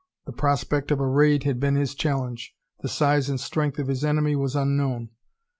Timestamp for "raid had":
1.05-1.59